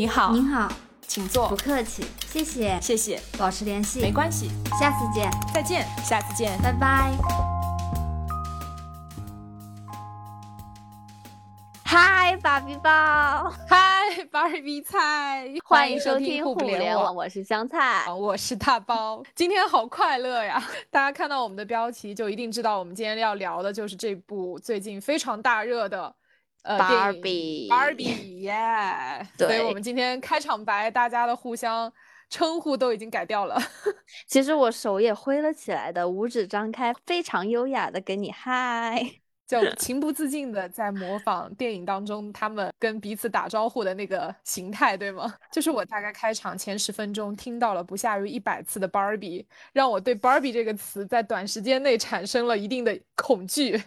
[0.00, 0.66] 你好，您好，
[1.06, 4.48] 请坐不，客气，谢谢，谢谢，保持联系，没关系，
[4.80, 6.58] 下次见，再见，下次见。
[6.62, 7.12] 拜拜。
[11.84, 18.10] 嗨，芭比宝，嗨，芭比菜，欢迎收听互不听互联网，我是香菜。
[18.10, 19.22] 我是大包。
[19.34, 20.66] 今天好快乐呀！
[20.90, 26.14] 大家看到我们的标题就一定知道，我们今天要聊的就是这部最近非常大热的。
[26.62, 29.26] 呃，电影 Barbie Barbie，耶！
[29.38, 31.92] 所以对我们今天开场白，大家的互相
[32.28, 33.60] 称呼都已经改掉了。
[34.26, 39.20] 其实我手也挥了起来的，五指张开，非常优雅的给你嗨。
[39.46, 45.34] 就情不自禁的在模仿电影当中他们跟彼此打招呼的那个形态，对吗？
[45.50, 53.82] 就是我大概开场前十分钟听到了不下于一百次的 Barbie，让我对 Barbie 这个词在短时间内产生了一定的恐惧，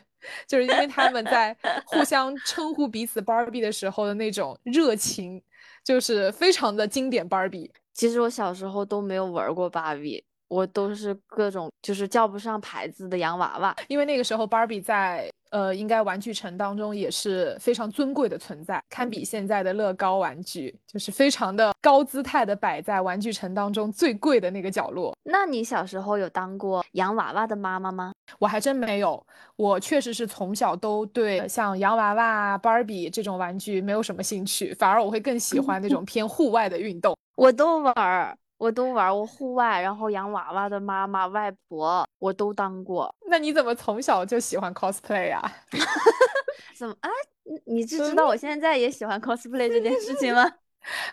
[0.47, 1.55] 就是因为他们在
[1.85, 5.41] 互相称呼彼此 Barbie 的时候的那种热情，
[5.83, 7.69] 就是非常的经典 Barbie。
[7.93, 13.75] 其实我小时候都没有玩过芭比，我都是各种就是叫不上牌子的洋娃娃。
[13.87, 25.15] 因为那个时候 Barbie 在呃，应该玩具城当中也是非常尊贵的存在，堪比现在的乐高玩具，就是非常的高姿态的摆在玩具城当中最贵的那个角落。
[25.21, 28.12] 那你小时候有当过洋娃娃的妈妈吗？
[28.39, 37.17] 我还真没有，我确实是从小都对像洋娃娃啊、Barbie 这种玩具没有什么兴趣，反而我会更喜欢那种偏户外的运动。
[37.35, 43.13] 我都玩儿，我都玩儿，我户外，然后洋娃娃的妈妈、外婆我都当过。
[43.27, 45.41] 那你怎么从小就喜欢 cosplay 啊？
[46.77, 47.09] 怎么啊？
[47.43, 50.49] 你你是知道我现在也喜欢 cosplay 这件事情吗？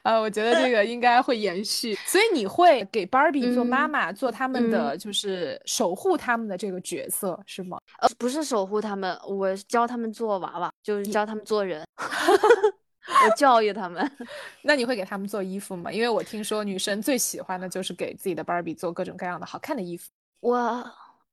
[0.02, 7.78] 呃，我觉得这个应该会延续，所以你会给 Barbie 做妈嗯妈，做他们的就是守护他们的这个角色，是吗？
[8.00, 14.10] 呃，不是守护他们，我教他们做娃娃，就是教他们做人， 我教育他们。
[14.62, 15.90] 那你会给他们做衣服吗？
[15.92, 20.10] 因为我听说女生最喜欢的就是给自己的 Barbie 做各种各样的好看的衣服。
[20.40, 20.84] 我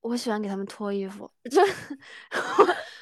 [0.02, 1.62] 我喜欢给他们脱衣服，这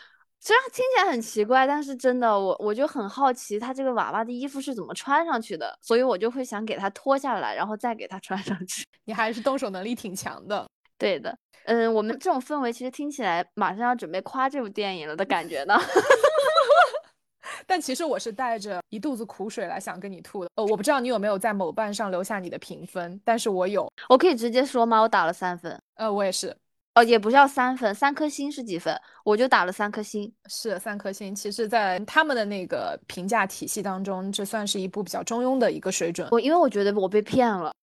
[0.45, 8.85] 虽然听起来很奇怪，但是真的，我我就很好奇他这个娃娃的衣服是怎么穿上去的，所以我就会想给他脱下来，然后再给他穿上去。
[9.05, 10.63] 你还是动手能力挺强的。
[10.99, 15.75] 对的，嗯，我们这种氛围其实听起来马上要准备夸这部电影了的感觉呢。
[17.65, 20.49] 但其实我是带着一肚子苦水来想跟你吐的。
[20.57, 23.91] 呃，我不知道你有没有在某瓣上留下你的评分，但是我有。
[24.09, 25.01] 我可以直接说吗？
[25.01, 26.55] 我打了三分，呃，我也是，
[26.95, 28.97] 哦，也不叫三分，三颗星是几分？
[29.25, 30.31] 我就打了三颗星。
[30.47, 31.35] 是三颗星。
[31.35, 36.27] 其实，在他们的那个评价体系当中，这算是一部比较中庸的一个水准。
[36.31, 37.73] 我因为我觉得我被骗了，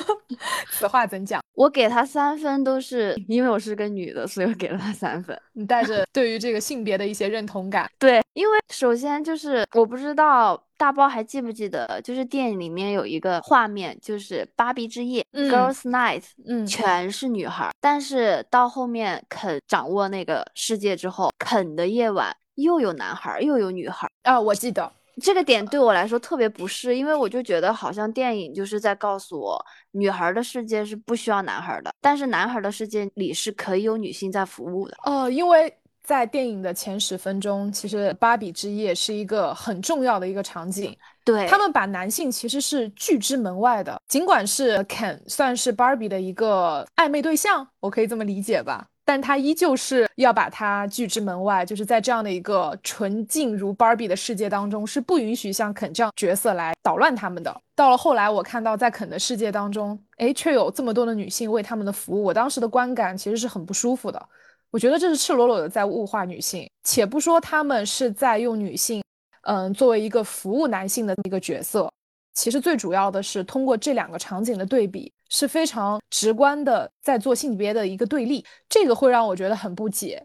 [0.72, 1.42] 此话怎讲？
[1.54, 5.38] 我给他三分都是因为我是个女的，所以我给了他三分。
[5.52, 7.90] 你带着对于这个性别的一些认同感。
[7.98, 24.10] 对，因为首先就是我不知道大包还记不记得，就是电影里面有一个画面，就是芭比之夜、嗯 Girls Night，嗯全是女孩儿，但是到后面肯掌握那个世界之后，肯的夜晚又有男孩儿又有女孩儿。
[24.30, 24.92] 啊，我记得。
[25.18, 34.94] 这个点对我来说特别不适，因为我就觉得好像电影就是在告诉我，女孩儿的世界是不需要男孩儿的，但是男孩儿的世界里是可以有女性在服务的。
[35.04, 35.74] 呃，因为
[36.06, 40.96] 在电影的前十分钟，其实芭比之夜是一个很重要的一个场景。
[41.24, 48.86] 对，他们把男性其实是拒之门外的，尽管是 Ken 算是 Barbie 的一个暧昧对象，我可以这么理解吧。
[49.04, 57.60] 但他依旧是要把他拒之门外，就是在这样的一个纯净如 Barbie 的世界当中，是不允许像肯这样角色来捣乱他们的。
[57.74, 64.28] 到了后来，我看到在肯的世界当中，哎，却有这么多的女性为他们的服务，我当时的观感其实是很不舒服的。
[64.70, 69.02] 我觉得这是赤裸裸的在物化女性，且不说他们是在用女性，
[69.42, 71.90] 嗯，作为一个服务男性的一个角色，
[72.34, 80.24] 其实最主要的是通过这两个场景的对比，是非常直观的在做性别的一个对立，这个会让我觉得很不解。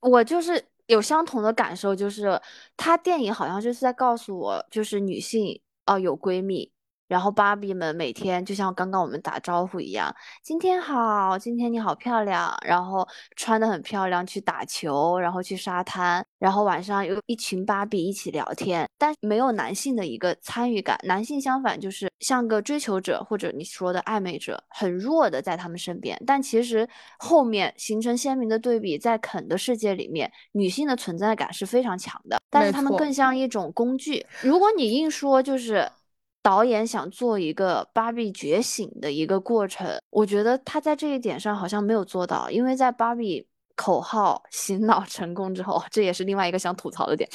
[0.00, 2.40] 我就是有相同的感受，就是
[2.76, 6.70] 他电影好像就是在告诉我，就是女性哦、有闺蜜，
[7.06, 13.06] 然后芭比们每天就像刚刚我们打招呼一样，今天好，今天你好漂亮，然后
[13.36, 34.26] 穿的很漂亮去打球，然后去沙滩，然后晚上有一群芭比一起聊天，但没有男性的一个参与感，男性相反就是像个追求者或者你说的暧昧者，很弱的在他们身边，但其实后面形成鲜明的对比，在肯的世界里面，女性的存在感是非常强的，但是他们更像一种工具。
[34.40, 35.86] 如果你硬说就是。
[36.44, 47.26] 导演想做一个芭比觉醒的一个过程，我觉得他在这一点上好像没有做到，因为在芭比口号洗脑成功之后， 这也是另外一个想吐槽的点。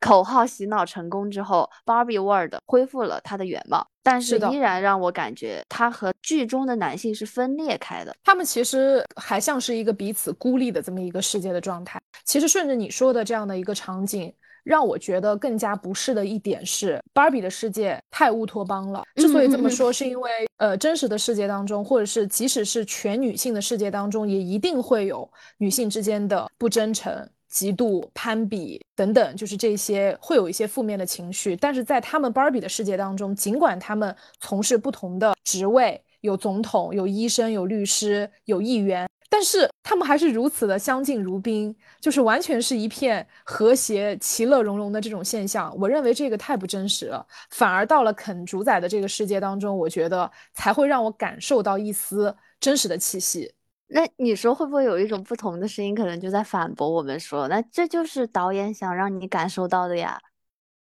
[0.00, 8.12] 口号洗脑成功之后，Barbie World 恢复了它的原貌，但是依然让我感觉它和剧中的男性是分裂开的。
[8.24, 12.02] 他们其实还像是一个彼此孤立的这么一个世界的状态。
[12.24, 14.34] 其实顺着你说的这样的一个场景。
[14.66, 19.04] 让我觉得更加不适的一点是，芭比的世界太乌托邦了。
[19.14, 27.14] 之所以这么说，是因为呃，真实的世界当中，或者是即使是全女性的世界当中，也一定会有女性之间的不真诚、
[27.48, 31.54] 嫉妒、攀比等等，就是这些会有一些负面的情绪。
[31.54, 39.06] 但是在他们芭比的世界当中，尽管他们从事不同的职位，有总统、有医生、有律师、有议员。
[39.28, 45.74] 但是他们还是如此的相敬如宾，就是完全是一片和谐、其乐融融的这种现象。
[45.78, 53.52] 我认为这个太不真实了，反而到了肯主宰的这个世界当中，我觉得才会让我感受到一丝真实的气息。
[53.88, 60.20] 那你说会不会有一种不同的声音，可能就在反驳我们说，那这就是导演想让你感受到的呀，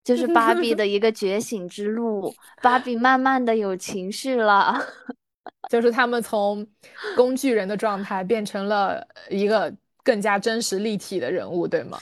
[0.03, 4.81] 就 是芭比的一个觉醒之路，芭比慢慢的有情绪了。
[5.69, 6.65] 就是他们从
[7.15, 9.73] 工具人的状态变成了一个
[10.03, 11.99] 更加真实立体的人物，对吗？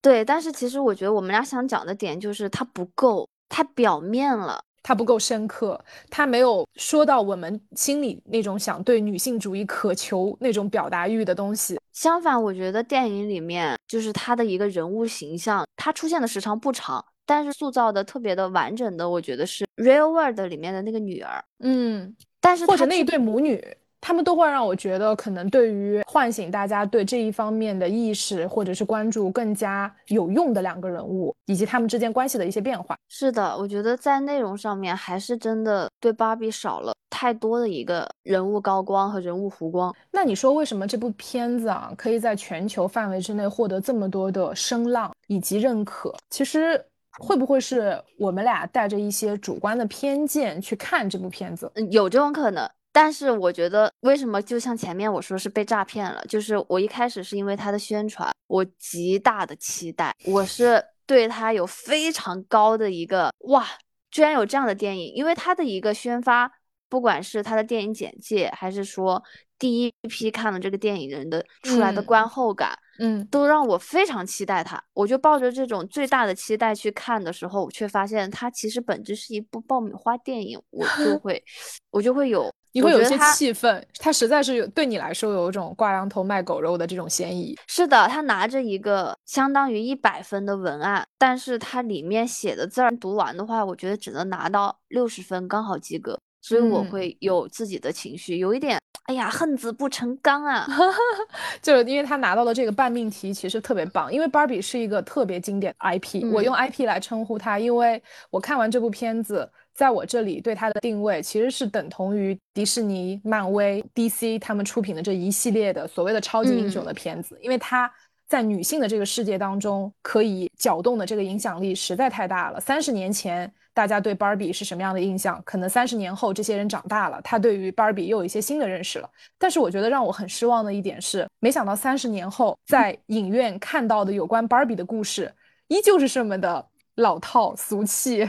[0.00, 11.80] 对，但是其实我觉得我们俩想讲的点就是它不够，太表面了，它不够深刻，它没有说到我们心里那种想对女性主义渴求那种表达欲的东西。
[11.92, 22.14] 相反，我觉得电影里面就是他的一个人物形象，他出现的时长不长，但是塑造的特别的完整的，我觉得是《Real World》里面的那个女儿，嗯。
[22.44, 23.58] 但是或者那一对母女，
[24.02, 32.94] 他们都会让我觉得，可能对于唤醒大家对这一方面的意识或者是关注更加有用的两个人物，以及他们之间关系的一些变化。
[33.08, 39.94] 是的，我觉得在内容上面还是真的对芭比少了太多的一个人物高光和人物弧光。
[40.10, 46.14] 那你说为什么这部片子啊，可以在全球范围之内获得这么多的声浪以及认可？
[46.28, 46.84] 其实。
[47.18, 51.70] 会不会是我们俩带着一些主观的偏见去看这部片子？
[51.74, 52.68] 嗯，有这种可能。
[52.92, 56.24] 但是我觉得，为什么就像前面我说是被诈骗了？
[56.28, 63.66] 就是我一开始是因为它的宣传，我极大的期待，我是对它有非常高的一个哇，
[64.12, 65.12] 居然有这样的电影！
[65.12, 66.48] 因为它的一个宣发，
[66.88, 69.20] 不管是它的电影简介，还是说
[69.58, 72.70] 第一批看了这个电影人的出来的观后感。
[72.70, 72.83] 嗯，
[73.30, 74.82] 都让我非常期待它。
[74.92, 80.60] 我就抱着这种最大的期待去看的时候，我却发现它其实本质是一部爆米花电影。
[80.70, 81.42] 我就会，
[81.90, 83.86] 我就会有，你会有一些气愤。
[83.98, 87.56] 它实在是有对你来说有一种挂羊头卖狗肉的这种嫌疑。
[87.66, 96.18] 是的，他拿着一个相当于一百分的文案，但是它里面写的字儿读完的话，我觉得只能拿到六十分，刚好及格。
[96.40, 98.78] 所以我会有自己的情绪，有一点。
[99.04, 100.66] 哎呀，恨子不成钢啊！
[101.60, 104.10] 就是因为他拿到的这个半命题，其实特别棒。
[104.10, 117.90] 因为芭比是一个特别经典的 IP，我用 IP 来称呼它，因为我看完这部片子，在我这里对它的定位其实是等同于迪士尼、漫威、DC 他们出品的这一系列的所谓的超级英雄的片子，因为它
[118.26, 122.58] 在女性的这个世界当中可以搅动的这个影响力实在太大了。
[122.58, 123.52] 三十年前。
[123.74, 125.42] 大家对 Barbie 是什么样的印象？
[125.44, 129.10] 可能三十年后，这些人长大了，他对于 Barbie 又有一些新的认识了。
[129.36, 135.34] 但是我觉得让我很失望的一点是，没想到三十年后在影院看到的有关 Barbie 的故事，
[135.66, 138.22] 依旧是这么的老套、俗气、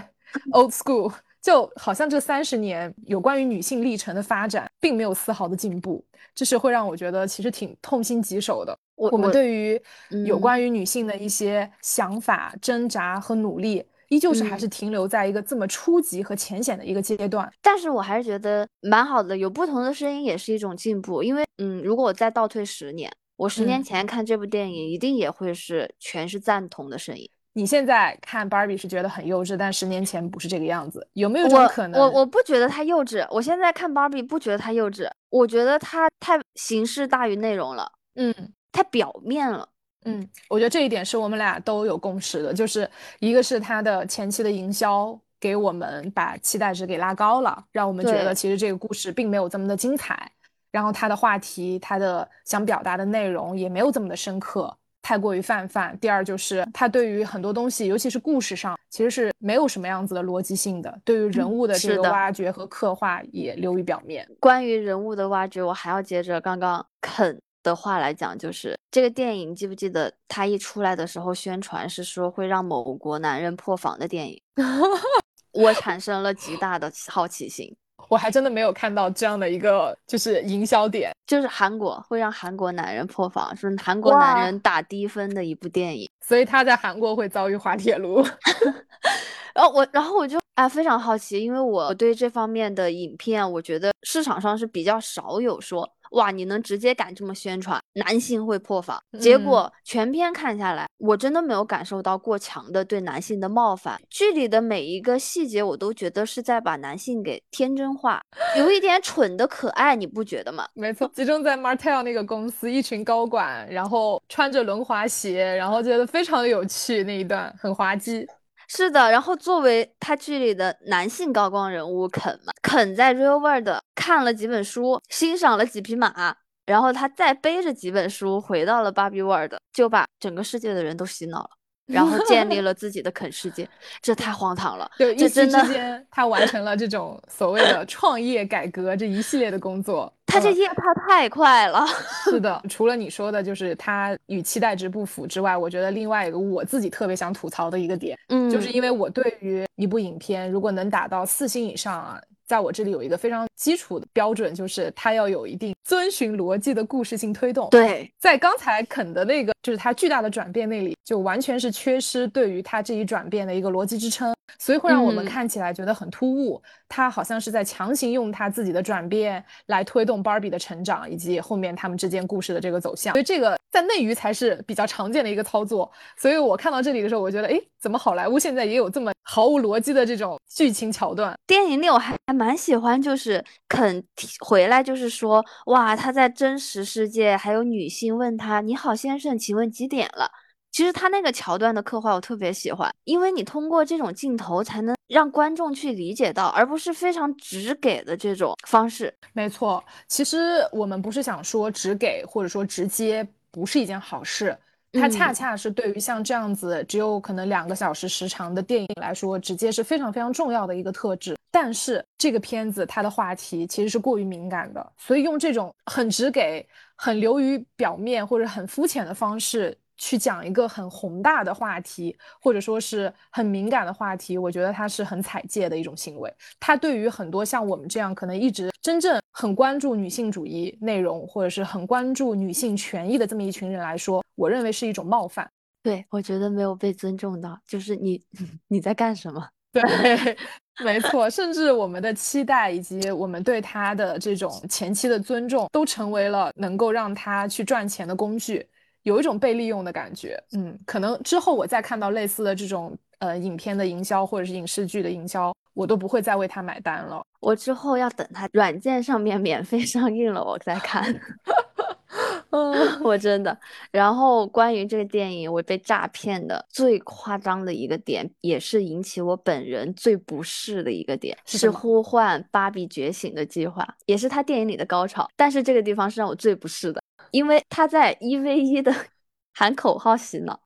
[0.51, 1.13] old school，
[1.43, 6.03] 就好像这三十年有关于女性历程的发展，并没有丝毫的进步。
[6.33, 8.75] 这是会让我觉得其实挺痛心疾首的。
[8.95, 9.79] 我们对于
[10.25, 13.85] 有关于女性的一些想法、挣扎和努力。
[14.15, 21.21] 依旧是还是停留在一个这么初级和浅显的一个阶段，但是我还是觉得蛮好的，有不同的声音也是一种进步。
[21.21, 27.29] 因为，嗯，如果我再倒退十年，我十年前看这部电影，一定也会是全是赞同的声音。
[27.51, 31.99] 你现在看芭比是觉得很幼稚，但十年前不是这个样子，有没有这种可能？
[31.99, 38.33] 我我不觉得它幼稚，我现在看芭比不觉得它幼稚，我觉得它太形式大于内容了，嗯，
[38.71, 39.67] 太表面了。
[40.05, 50.31] 嗯，我觉得这一点是我们俩都有共识的，就是一个是它的前期的营销给我们把期待值给拉高了，让我们觉得其实这个故事并没有这么的精彩，
[50.71, 55.97] 然后他的话题、他的想表达的内容也没有这么的深刻，太过于泛泛。
[55.99, 64.27] 第二就是他对于很多东西，尤其是故事上，其实是没有什么样子的逻辑性的，对于人物的这个挖掘和刻画也流于表面。
[64.39, 67.41] 关于人物的挖掘，我还要接着刚刚肯。
[67.65, 74.39] 的话来讲，就是这个电影，记不记得他一出来的时候，宣传是说会让某国男人破防的电影，
[75.51, 77.75] 我产生了极大的好奇心。
[78.07, 88.23] 我还真的没有看到这样的一个就是营销点，就是韩国会让韩国男人破防，是韩国男人打低分的一部电影，所以他在韩国会遭遇滑铁卢。
[89.55, 95.89] 然后我，然后我就啊非常好奇，因为我对这方面的影片，我觉得市场上是比较少有说。
[96.15, 99.01] 哇，你能直接敢这么宣传，男性会破防？
[99.19, 103.99] 结果全篇看下来，我真的没有感受到过强的对男性的冒犯。
[104.09, 108.21] 剧里的每一个细节，我都觉得是在把男性给天真化，
[108.57, 110.65] 有一点蠢的可爱，你不觉得吗？
[110.73, 118.25] 没错，集中在 Martell 那个公司，一群高管，然后穿着轮滑鞋，然后觉得非常有趣，那一段很滑稽。
[118.67, 123.69] 是的，然后作为他剧里的男性高光人物肯嘛，肯在 Real World
[124.05, 126.35] 看了几本书，欣赏了几匹马，
[126.67, 131.49] 然后他再背着几本书回到了 Barbie World，就把整个世界的人都洗脑了。
[131.87, 133.67] 然后建立了自己的肯世界，
[134.01, 134.87] 这太荒唐了。
[134.99, 140.11] 就一夕之间，他完成了这种所谓的创业改革这一系列的工作。
[140.27, 141.83] 他这业他太快了。
[142.25, 152.21] 是的，除了你说的，就是他与期待值不符之外，我觉得另外一个我自己特别想吐槽的一个点，嗯，就是因为我对于一部影片如果能打到四星以上啊。
[152.45, 157.69] 在我这里有一个非常基础的标准，就是它要有一定遵循逻辑的故事性推动。
[157.69, 166.61] 对，在刚才肯的那个，就是它巨大的转变那里，就完全是缺失对于它这一转变的一个逻辑支撑，所以会让我们看起来觉得很突兀。
[166.87, 173.13] 他好像是在强行用他自己的转变来推动 Barbie 的成长，以及后面他们之间故事的这个走向。
[173.13, 175.91] 所以这个在内娱才是比较常见的一个操作。
[176.15, 181.35] 所以我看到这里的时候，我觉得，哎，怎么好莱坞现在也有这么毫无逻辑的这种剧情桥段？
[181.47, 184.03] 电影里我还还蛮喜欢，就是肯
[184.39, 190.29] 回来，就是说，哇，他在真实世界还有女性问他，你好，先生，请问几点了？
[190.71, 199.13] 其实他那个桥段的刻画我特别喜欢，因为你通过这种镜头才能让观众去理解到，而不是非常直给的这种方式。
[199.31, 204.57] 没错，其实我们不是想说直给或者说直接不是一件好事，
[204.99, 211.35] 它恰恰是对于像这样子只有可能两个小时时长的电影来说，直接是非常非常重要的一个特质。
[211.51, 219.77] 但是这个片子它的话题其实是过于敏感的，所以用这种很直给、很流于表面或者很肤浅的方式。
[219.97, 226.33] 去讲一个很宏大的话题，或者说是很敏感的话题，我觉得它是很踩界的一种行为。
[226.59, 235.49] 它对于很多像我们这样可能一直真正很关注女性主义内容，或者是很关注女性权益的这么一群人来说，我认为是一种冒犯。
[235.81, 238.19] 对我觉得没有被尊重到，就是你
[238.67, 239.47] 你在干什么？
[239.71, 240.37] 对，
[240.83, 241.29] 没错。
[241.29, 248.67] 甚至我们的期待以及我们对他的这种前期的尊重，都成为了能够让他去赚钱的工具。
[249.05, 257.21] 有一种被利用的感觉，嗯，可能之后我再看到类似的这种呃影片的营销或者是影视剧的营销，我都不会再为它买单了。
[257.39, 261.03] 我之后要等它软件上面免费上映了，我再看。
[262.49, 263.55] 嗯，我真的。
[263.91, 275.29] 然后关于这个电影，我被诈骗的最夸张的一个点，也是引起我本人最不适的一个点，是呼唤芭比觉醒的计划，也是他电影里的高潮。
[275.35, 277.01] 但是这个地方是让我最不适的。
[277.35, 278.95] 因为他在一 v 一的
[279.53, 280.57] 喊口号洗脑，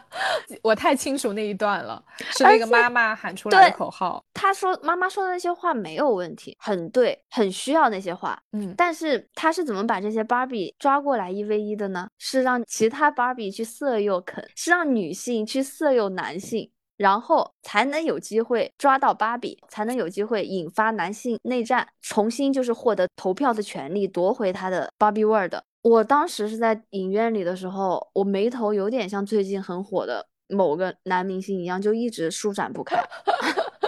[0.62, 2.04] 我太清楚那一段了，
[2.36, 4.22] 是那个妈妈喊出来的口号。
[4.34, 8.38] 他说妈妈说的那些话没有问题，很对，很需要那些话。
[8.52, 12.06] 嗯，但是他是怎么把这些芭比抓过来一 v 一的呢？
[12.18, 16.70] 是让其他芭比去色诱肯，是让女性去色诱男性。
[16.98, 25.54] 然后才能有机会抓到芭比，才能有机会引发男性内战，重新就是获得投票的权利，夺回他的芭比 world。
[25.82, 32.96] 我当时是在影院里的时候，我眉头有点像最近很火的某个男明星一样，就一直舒展不开。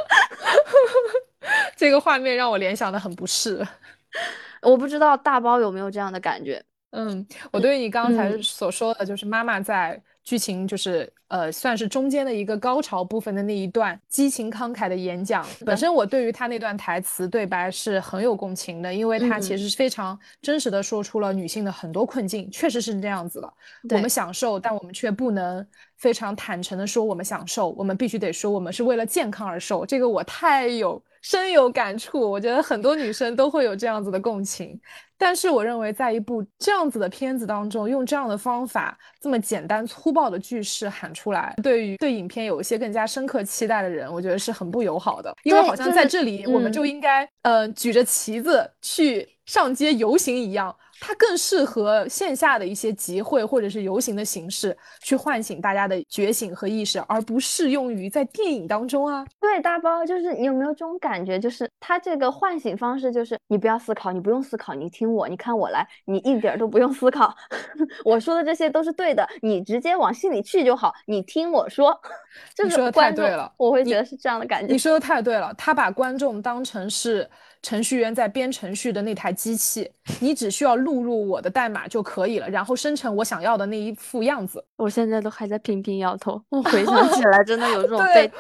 [1.77, 3.67] 这个画面让我联想的很不适。
[4.63, 6.65] 我不知道大包有没有这样的感觉。
[6.91, 10.03] 嗯，我对你刚才所说的就是妈妈在。
[10.25, 15.47] 剧情就是呃，算是中间的一个高潮部分的那一段激情慷慨的演讲。
[15.67, 23.53] 本身我对于他那段台词对白是很有共情的，因为他其实是非常真实的说出了女性的很多困境，确实是这样子的。
[23.95, 25.67] 我们享受，但我们却不能
[25.99, 29.85] 非常坦诚的说我们享受，我们必须得说我们是为了健康而受。
[29.85, 34.79] 这个我太有深有感触，我觉得很多女生都会有这样子的共情。
[35.17, 45.35] 但是我认为，在一部这样子的片子当中，用这样的方法，这么简单粗暴的句式喊出来，对于对影片有一些更加深刻期待的人，我觉得是很不友好的。
[45.45, 50.77] 因为好像在这里，我们就应该，呃，举着旗子去上街游行一样，
[51.07, 59.23] 它更适合线下的一些集会或者是游行的形式，去唤醒大家的觉醒和意识，而不适用于在电影当中啊。
[59.39, 61.39] 对，大包就是你有没有这种感觉？
[61.39, 67.35] 就是它这个唤醒方式，就是你不要思考，你不用思考，你听我，你看我来，你一点都不用思考，
[68.03, 71.95] 我说的这些都是对的，你直接往心里去就好，你听我说。
[72.65, 74.73] 你说的太对了，我会觉得是这样的感觉。
[74.73, 77.29] 你说的太对了，他把观众当成是。
[77.65, 79.91] 程序员在编程序的那台机器，
[80.21, 84.63] 你只需要录入我的代码就可以了，然后生成我想要的那一副样子。
[84.77, 88.31] 我现在都还在频频摇头， 我回想起来真的有这种被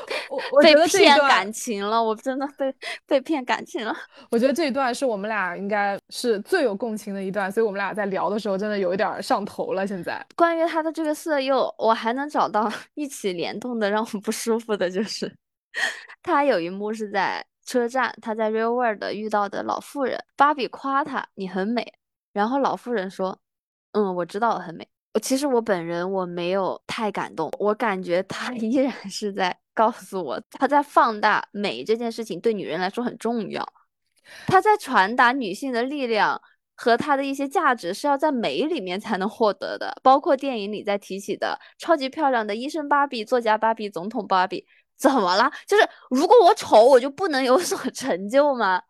[0.62, 2.75] 被骗感情了，我真的被
[3.07, 3.97] 被骗感情了。
[4.31, 9.87] 我觉得这一段是我们俩应该是最有共情的一段，所以我们俩在聊的时候真的有一点上头了。
[9.87, 15.35] 现在关于他的这个色诱，我还能找到 一起联动的让我不舒服的就是，
[16.23, 17.43] 他有一幕是在。
[17.64, 21.94] 车站，他在 Real World 遇到的老妇人芭比夸他你很美，
[22.33, 23.38] 然后老妇人说，
[23.92, 24.87] 嗯，我知道我很美。
[25.14, 33.64] 我其实我本人我没有太感动，我感觉他 依然是在告诉我，他在放大美这件事情对女人来说很重要，
[34.47, 36.42] 他在传达女性的力量
[36.75, 44.66] 和他的一些价值是要在美里面才能获得的，包括电影里在提起的超级漂亮的医生芭比、作家芭比、总统芭比。
[44.96, 45.50] 怎么了？
[45.66, 48.82] 就是如果我丑，我就不能有所 成就吗？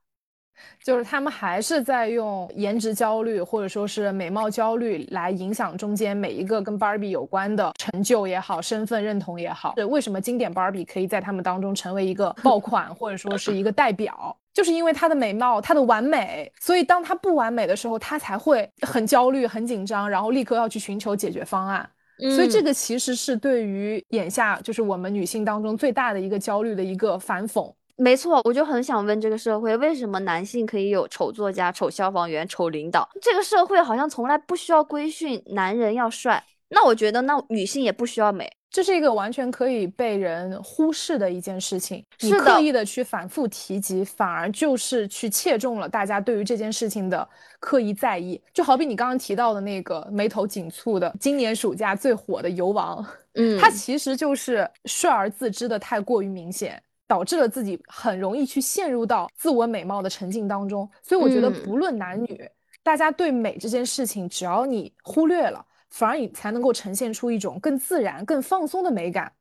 [0.85, 9.75] 就是他们还是在用颜值焦虑或者说是美貌焦虑来影响中间每一个跟 Barbie 有关的成就也好，身份认同也好。
[9.77, 14.37] 是为什么经典 Barbie 可以在他们当中成为一个 爆款或者说是一个代表？
[14.53, 21.91] 就是因为她的美貌，她的完美，所以当她不完美的时候，她才会很焦虑、很紧张，然后立刻要去寻求解决方案。
[22.19, 27.73] 所以这个其实是对于眼下就是我们女性当中最大的一个焦虑的一个反讽。
[27.97, 33.09] 没错，我就很想问这个社会，为什么男性可以有丑作家、丑消防员、丑领导？
[33.23, 38.51] 这个社会好像从来不需要规训男人要帅，那我觉得那女性也不需要美。
[38.75, 47.29] 这是一个完全可以被人忽视的一件事情，你刻意的去反复提及，反而就是去切中了大家对于这件事情的
[47.61, 48.43] 刻意在意。
[48.53, 60.91] 就好比你刚刚提到的那个眉头紧蹙的今年暑假最火的游王，嗯， 他其实就是帅而自知的太过于明显，导致了自己很容易去陷入到自我美貌的沉浸当中。
[61.01, 62.51] 所以我觉得不论男女，
[62.83, 65.65] 大家对美这件事情，只要你忽略了。
[65.95, 69.33] 反而你才能够呈现出一种更自然、更放松的美感。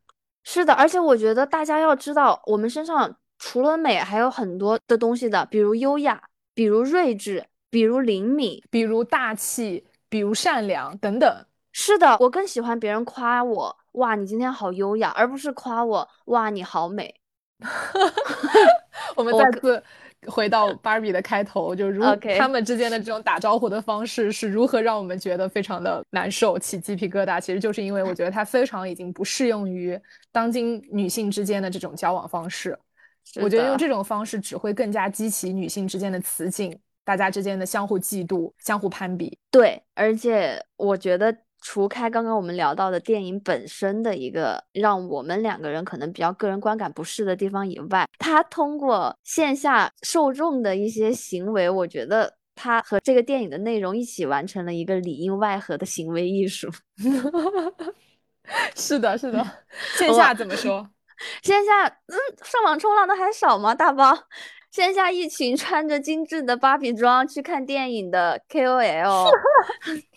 [0.44, 6.22] 是的，而且我觉得大家要知道，我们身上除了美，还有很多的东西的，比如优雅，
[6.54, 11.46] 比如睿智，比如灵敏，比如大气，比如善良等等。
[11.72, 17.16] 是的，我更喜欢别人夸我，哇，你今天好优雅，而不是夸我，哇，你好美。
[19.16, 19.84] 我们再次。
[20.28, 22.04] 回到芭比的开头，就如
[22.38, 27.40] 他们之间的这种打招呼的方式是如何让我们觉得非常的难受、起鸡皮疙瘩？
[27.40, 30.00] 其实就是因为我觉得它非常已经不适用于
[30.32, 32.78] 当今女性之间的这种交往方式。
[33.42, 39.38] 我觉得用这种方式只会更加激起女性之间的雌竞，大家之间的相互嫉妒、相互攀比。
[39.50, 41.36] 对，而且我觉得。
[41.64, 56.70] 除开刚刚我们聊到的电影本身的一个让我们两个人可能比较个人观感不适的地方以外，他通过线下受众的一些行为，我觉得他和这个电影的内容一起完成了一个里应外合的行为艺术。
[58.76, 59.42] 是的，是的。
[59.98, 60.88] 线下怎么说？
[61.42, 63.74] 线下，嗯，上网冲浪的还少吗？
[63.74, 64.14] 大包。
[64.70, 69.30] 线下一群穿着精致的芭比装去看电影的 KOL。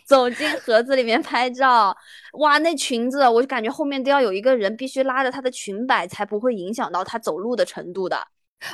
[0.07, 1.95] 走进盒子里面拍照，
[2.39, 8.17] 哇，那裙子我就感觉后面都要有一个人必须拉着她的裙摆，才不会影响到她走路的程度的。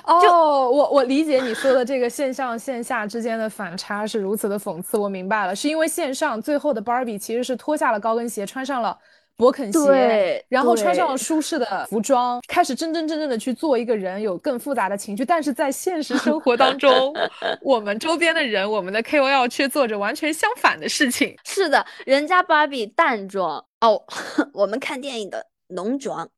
[0.05, 8.97] 哦，我我理解你说的这个线上线下之间的反差是如此的讽刺，我明白了，是因为线上最后的芭比其实是脱下了高跟鞋，穿上了。
[9.37, 15.25] 勃肯鞋，然后穿上了舒适的服装，开始真真正正的去做一个人，有更复杂的情绪。
[15.25, 17.13] 但是在现实生活当中，
[17.61, 21.35] 我们周边的人，我们的 KOL 却做着完全相反的事情。
[21.45, 24.03] 是的，人家芭比淡妆哦，
[24.53, 26.29] 我们看电影的浓妆，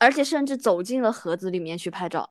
[0.00, 2.28] 而且甚至走进了盒子里面去拍照。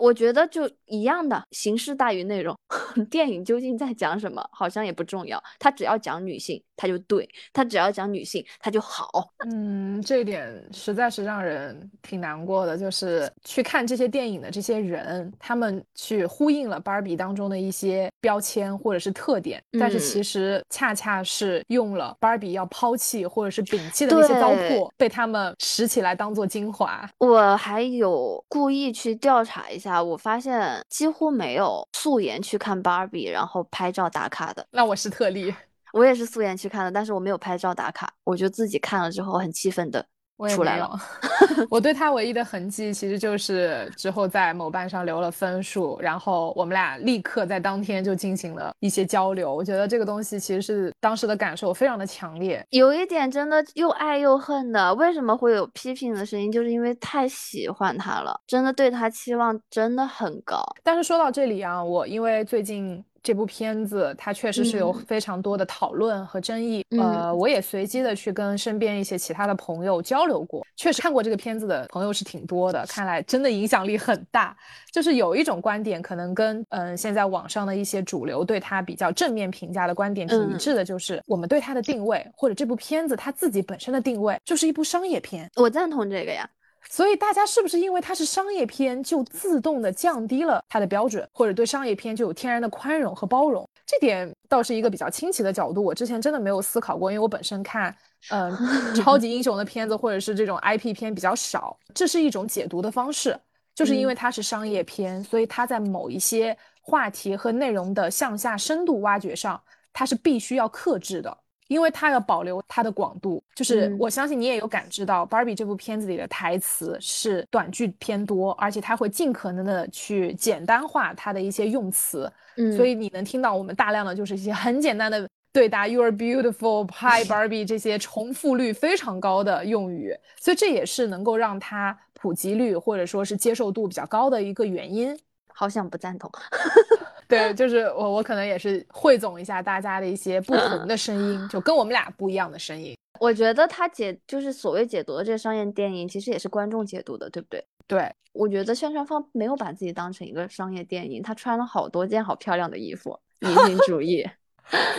[0.00, 2.56] 我觉得就一样的，形式大于内容。
[3.10, 6.60] 电影究竟在讲什么，好像也不重要，它只要讲女性。
[6.76, 9.30] 他就对；他只要讲女性，他就好。
[9.46, 12.76] 嗯，这一点实在是让人挺难过的。
[12.76, 27.08] 就是去看这些电影的这些人，他们去呼应了芭比当中的一些标签或者是特点，但是其实恰恰是用了芭比要抛弃或者是摒弃的那些糟粕，被他们拾起来当做精华。
[27.18, 34.66] 我还有故意去调查一下，我发现几乎没有素颜去看芭比，然后拍照打卡的。
[34.70, 35.54] 那我是特例。
[35.94, 40.04] 我也是素颜去看的，但是我没有拍照打卡，我就自己看了之后很气愤的
[40.48, 40.90] 出来了。
[41.70, 49.54] 我对他唯一的痕迹其实就是之后在某班上留了分数，然后我们俩立刻在当天就进行了一些交流。
[49.54, 54.92] 我觉得这个东西其实是当时的感受非常的强烈，有一点真的又爱又恨的。
[54.96, 56.50] 为什么会有批评的声音？
[56.50, 60.60] 就是因为太喜欢他了，真的对他期望真的很高。
[60.82, 63.04] 但是说到这里啊，我因为最近。
[63.24, 74.54] 这部片子它确实是有非常多的讨论和争议，呃，我也随机的去跟身边一些其他的朋友交流过，确实看过这个片子的朋友是挺多的，看来真的影响力很大。
[74.92, 85.50] 就是有一种观点可能跟嗯现在网上的一些主流对它比较正面评价的观点挺一致的，就是我们对它的定位或者这部片子它自己本身的定位就是一部商业片。
[85.56, 86.48] 我赞同这个呀。
[86.90, 93.68] 所以大家是不是因为它是商业片，就自动的降低了它的标准，或者对商业片就有天然的宽容和包容？
[93.86, 97.94] 这点倒是一个比较清奇的角度，我之前真的没有思考过，因为我本身看，
[98.30, 101.76] 嗯，超级英雄的片子或者是这种 IP 片比较少。
[101.94, 103.38] 这是一种解读的方式，
[103.74, 109.60] 就是因为它是商业片，所以它在某一些话题和内容的向下深度挖掘上，
[109.92, 111.36] 它是必须要克制的。
[111.68, 135.16] 因为它要保留它的广度，就是我相信你也有感知到，Barbie 这部片子里的台词是短句偏多，而且它会尽可能的去简单化它的一些用词，嗯，所以你能听到我们大量的就是一些很简单的对答，You are beautiful, Hi Barbie 这些重复率非常高的用语，所以这也是能够让它普及率或者说是接受度比较高的一个原因。
[135.56, 136.28] 好像不赞同。
[137.28, 142.96] 对，就是我，我可能也是汇总一下大家的一些不同的声音，就跟我们俩不一样的声音。
[143.20, 147.64] 我觉得他解就是所谓解读的这个商业电影，其实也是观众解读的，对不对？
[147.86, 154.26] 对，我觉得宣传方没有把自己当成一个商业电影，他穿了好多件好漂亮的衣服，女性主义。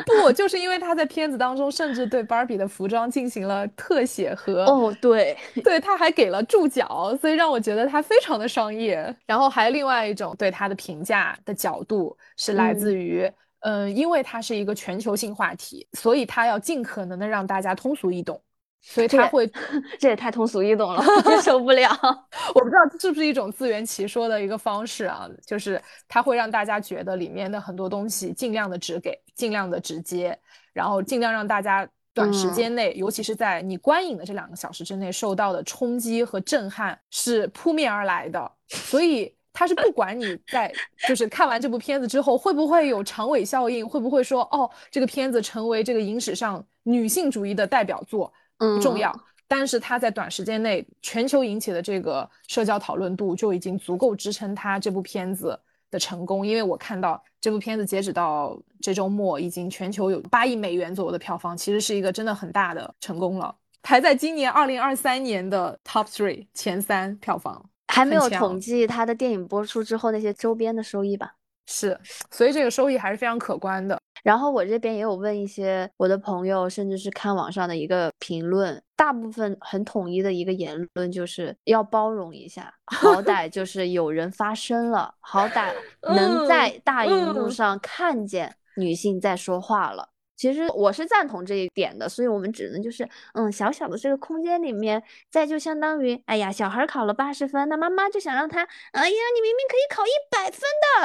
[0.06, 9.14] 不，就是因为他在片子当中，甚至对芭比的服装进行了特写和哦，对，对，他还给了注脚，所以让我觉得他非常的商业。
[9.26, 13.30] 然后还有另外一种对他的评价的角度是来自于，
[13.62, 18.40] 嗯，因为它是一个全球性话题，所以他要尽可能的让大家通俗易懂。
[18.88, 19.52] 所以他会，
[20.00, 21.90] 这也太通俗易懂了，接受不了。
[22.54, 30.38] 我不知道是不是一种自圆其说的一个方式啊，就是他会让大家觉得里面的很多东西尽量的直给，尽量的直接，
[30.72, 38.52] 然后尽量让大家短时间内，尤其是在你观影的这两个小时之内受到的冲击和震撼是扑面而来的。
[38.68, 40.72] 所以他是不管你在
[41.08, 48.32] 就是看完这部片子之后会不会有长尾效应，会不会说哦这个片子成为这个影史上女性主义的代表作。
[48.58, 49.14] 不重要，
[49.48, 55.60] 但是它在短时间内全球引起的这个社交讨论度就已经足够支撑它这部片子
[55.92, 56.46] 的成功。
[56.46, 67.70] 因为我看到这部片子截止到这周末，已经全球有八亿美元左右的票房，其实是一个真的很大的成功了，排在今年二零二三年的 top three 前三票房。
[67.88, 71.36] 还没有统计它的电影播出之后那些周边的收益吧？
[71.68, 71.98] 是，
[72.32, 73.98] 所以这个收益还是非常可观的。
[74.26, 90.10] 然后我这边也有问一些我的朋友，甚至是看网上的一个评论，大部分很统一的一个言论就是要包容一下， 好歹就是有人发声了，好歹能在大荧幕上看见女性在说话了。
[90.36, 98.60] 其实我是赞同这一点的，所以我们只能就是，嗯，小小的这个空间里面，再就相当于，哎呀，小孩考了八十分，那妈妈就想让他，
[98.92, 100.62] 哎呀，你明明可以考一百分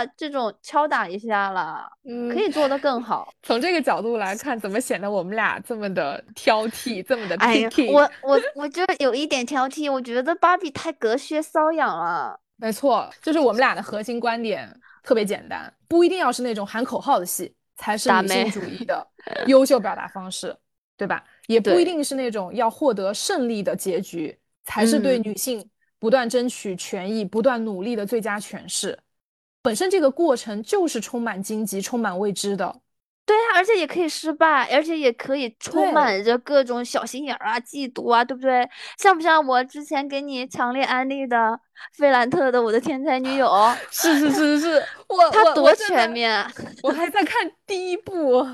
[0.06, 3.32] 的，这种敲打一下了，嗯，可以做得 更好。
[3.42, 7.92] 从这个角度来看，怎么显得我们俩这么的挑剔，这么的 picky？
[7.92, 12.40] 我我我就有一点挑剔，我觉得芭比太隔靴搔痒了。
[12.56, 14.68] 没错，就是我们俩的核心观点
[15.02, 17.54] 特别简单，不一定要是那种喊口号的戏。
[17.82, 19.06] 才是女性主义的
[19.46, 20.56] 优秀表达方式，
[20.96, 21.24] 对吧？
[21.46, 28.98] 也不一定是那种要获得胜利的结局，才是对女性不断争取权益、不断努力的最佳诠释。
[29.62, 32.80] 本身这个过程就是充满荆棘、充满未知的。
[33.26, 38.68] 对啊，而且也可以失败，而且也可以充满着各种小心眼儿啊、嫉妒啊，对不对？
[38.98, 41.60] 像不像我之前给你强烈安利的
[41.92, 43.46] 费兰特的《我的天才女友》？
[43.92, 46.44] 是是是是， 我他多全面！
[46.82, 48.44] 我还在看第一部，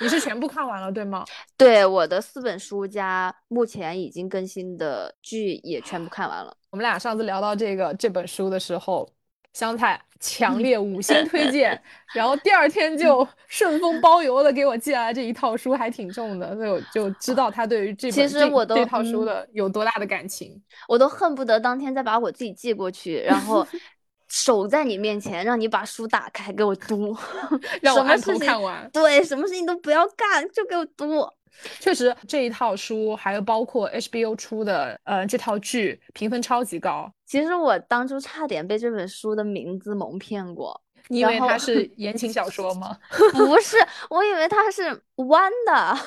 [0.00, 1.24] 你是全部看完了对吗？
[1.56, 6.56] 对，我的四本书加目前已经更新的剧也全部看完了。
[6.70, 9.08] 我们俩上次聊到这个这本书的时候，
[9.52, 11.80] 香菜强烈五星推荐，
[12.14, 20.60] 然后第二天就 顺丰包邮的给我寄来这一套书，还挺重的，所以我就知道他对于这本其实我都这套书的有多大的感情。
[20.86, 23.66] 我都恨不得当天再把我自己寄过去，然后
[24.30, 27.16] 守在你面前，让你把书打开给我读，
[27.82, 28.88] 让我按头什么事情看完。
[28.92, 31.28] 对，什么事情都不要干，就给我读。
[31.80, 37.12] 确实，这一套书还有包括 HBO 出的呃这套剧评分超级高。
[37.26, 42.96] 其实我当初差点被这本书的名字蒙骗过，你以为它是 言情小说吗？
[43.34, 43.76] 不是，
[44.08, 44.82] 我以为它是
[45.16, 45.98] Wanda，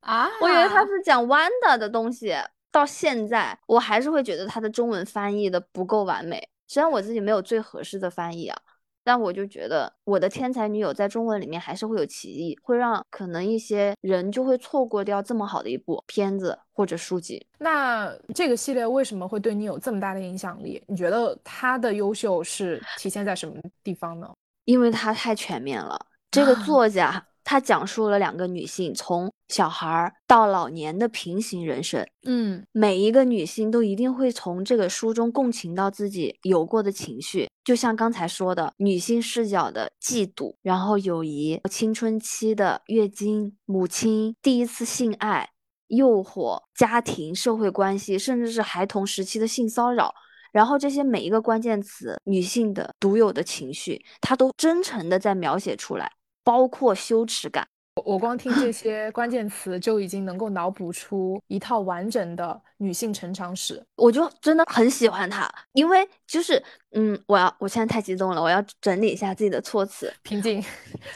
[0.00, 2.32] 啊我以为它是讲 Wanda 的东西。
[2.70, 6.46] 到现在，我还是会觉得它的中文翻译的不够完美。
[6.68, 8.58] 虽然我自己没有最合适的翻译啊，
[9.04, 17.46] 但我就觉得我的天才女友在中文里面还是会有歧义，会让可能一些人就会错过掉这么好的一部片子或者书籍。
[17.58, 20.82] 那这个系列为什么会对你有这么大的影响力？
[20.88, 24.28] 你觉得它的优秀是体现在什么地方呢？
[24.64, 25.98] 因为它太全面了。
[26.32, 32.66] 这个作家他讲述了两个女性从小孩儿到老年的平行人生，嗯。
[32.72, 45.48] 每一个女性都一定会从这个书中共情到自己有过的情绪，就像刚才说的，女性视角的嫉妒，然后友谊、青春期的月经、母亲第一次性爱、
[45.86, 50.12] 诱惑、家庭、社会关系，甚至是孩童时期的性骚扰。
[50.52, 56.10] 然后这些每一个关键词，女性的独有的情绪，她都真诚的在描写出来，
[56.46, 57.66] 包括羞耻感。
[57.96, 63.82] 我我光听这些关键词就已经能够脑补出一套完整的女性成长史。
[63.96, 70.62] 我就真的很喜欢她，因为就是，嗯，我要，我现在太激动了，我要整理一下自己的措辞，平静，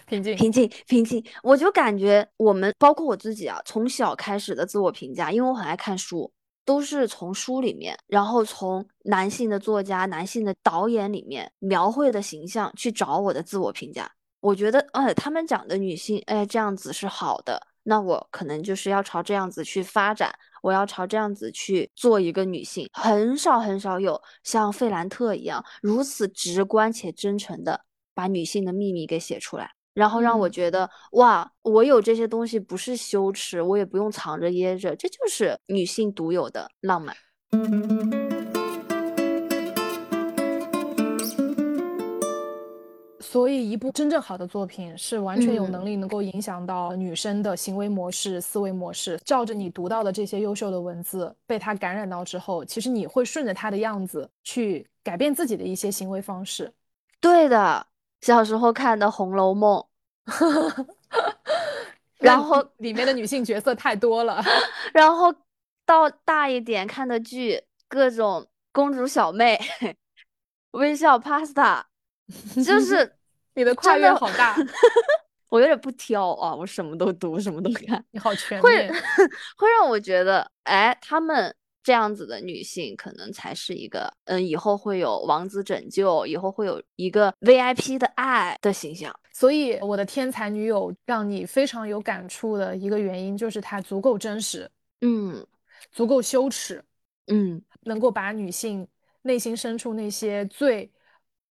[0.07, 1.25] 平静，平静，平静。
[1.45, 6.33] 我就感觉我们，包括我自己啊，从小开始的自我评价，因为我很爱看书，
[6.65, 14.11] 都是从书里面，然后从男性的作家、男性的导演里面描绘的形象去找我的自我评价。
[14.41, 22.89] 我觉得，哎，他们讲的女性，哎，这样子是好的，那我可能就是要朝这样子去发展，我要朝这样子去做一个女性。
[22.93, 27.83] 很少很少有像费兰特一样如此直观且真诚的
[28.15, 37.15] 把女性的秘密给写出来，然后让我嗯觉得，哇，我有这些东西不是羞耻，我也不用藏着掖着，这就是女性独有的浪漫。
[43.31, 49.17] 所以，一部真正好的作品是完全有嗯能力能够影响到女生的行为模式、思维模式。
[49.25, 56.73] 照着你读到的这些优秀的文字，被它感染到之后，其实你会顺着它的样子去改变自己的一些行为方式。
[57.21, 57.87] 对的，
[58.23, 59.81] 小时候看的《红楼梦》，
[62.19, 64.43] 然后里面的女性角色太多了，
[64.93, 65.33] 然后
[65.87, 69.57] 到大一点看的剧，各种公主小妹、
[70.73, 71.85] 微笑 Pasta，
[72.65, 73.19] 就是
[73.55, 74.57] 你的跨越好大，
[75.49, 78.93] 我有点不挑啊，我什么都读，什么都看，你好全会面。
[79.57, 89.15] 会让我觉得，哎，她们这样子的女性，可能才是一个，嗯，以后会有王子拯救，以后会有一个 VIP 的爱的形象。
[89.33, 95.45] 所以，我的天才女友让你非常有感触的一个原因，就是她足够真实，嗯
[95.91, 96.85] 足够羞耻，
[97.29, 98.87] 嗯，能够把女性
[99.23, 100.91] 内心深处那些最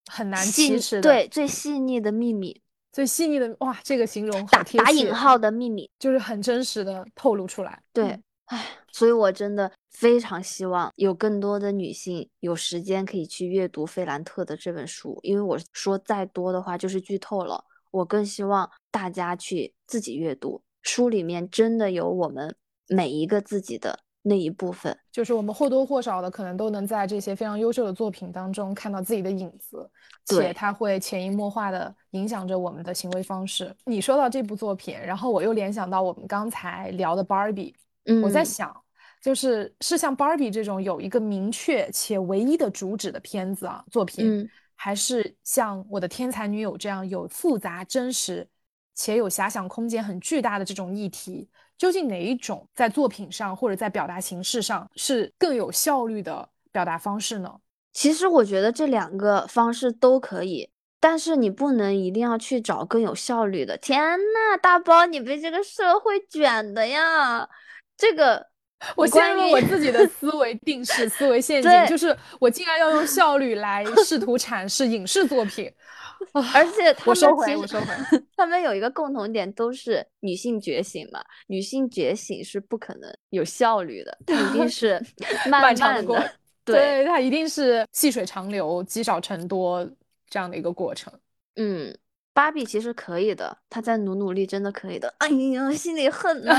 [0.08, 2.60] 很难启细齿的、对最细腻的秘密，
[2.92, 5.90] 最细腻的哇，这个形容好打打引，号的秘密。
[5.98, 7.82] 就是很真实的透露出来。
[7.92, 17.64] 对嗯，唉，所以我真的非常希望有更多的女性有时间可以去阅读费兰特的这本书，因为我说再多的话就是剧透了。
[17.90, 22.54] 我更希望大家去自己阅读，书里面真的有我们
[22.86, 24.96] 每一个自己的那一部分。
[25.10, 29.90] 就是我们或多或少的可能都能在这些非常优秀的作品当中看到自己的影子，
[30.24, 33.74] 且对它会潜移默化的影响着我们的行为方式。
[33.84, 38.74] 你说到这部作品，然后我又联想到我们刚才聊的 Barbie，嗯，我在想，
[39.20, 44.50] 就是是像 Barbie 这种有一个明确且唯一的主旨的片子啊作品，嗯
[44.80, 48.46] 还是像我的天才女友这样有复杂、真实
[48.94, 57.54] 且有遐想空间很巨大的这种议题，究竟哪一种在作品上或者在表达形式上是更有效率的表达方式呢？
[57.92, 60.68] 其实我觉得这两个方式都可以，
[61.00, 63.76] 但是你不能一定要去找更有效率的。
[63.78, 67.48] 天呐，大包，你被这个社会卷的呀！
[67.96, 68.48] 这个
[68.96, 75.70] 我陷入了我自己的思维定式、思维陷阱，就是我竟然要用效率来试图阐释影视作品，
[76.54, 77.86] 而且我收回，我收回。
[78.36, 81.20] 他们有一个共同点，都是女性觉醒嘛。
[81.48, 85.04] 女性觉醒是不可能有效率的，它一定是
[85.50, 86.32] 慢慢的，
[86.64, 89.84] 对，它一定是细水长流、积少成多
[90.30, 91.12] 这样的一个过程。
[91.56, 91.92] 嗯。
[92.34, 95.12] 芭比其实可以的，她在努努力，真的可以的。
[95.18, 96.54] 哎呀，心里恨呐。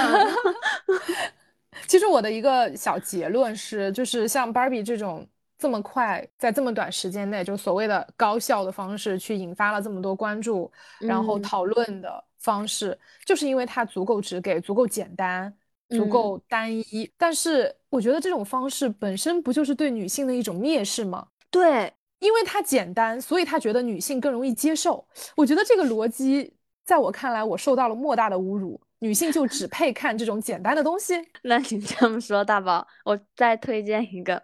[1.88, 15.54] 其实我的一个小结论是，就是像 Barbie 这种这么快在这么短时间内，就所谓的高效的方式去引发了这么多关注，然后讨论的方式，就是因为它足够直给、足够简单、
[15.90, 17.12] 足够单一。
[17.18, 21.28] 但是我觉得这种方式本身不就是对女性的一种蔑视吗？
[21.50, 21.94] 对。
[22.20, 25.08] 因为它简单，所以他觉得女性更容易接受。
[25.38, 28.78] 我觉得这个逻辑，在我看来，我受到了莫大的侮辱。
[29.00, 31.16] 女性就只配看这种简单的东西？
[31.44, 34.42] 那你这么说，大宝，我再推荐一个，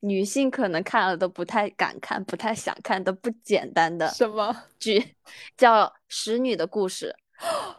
[0.00, 5.16] 女性可能看了都不太敢看、不太想看的不简单的什么剧，
[5.56, 7.14] 叫《使女的故事》。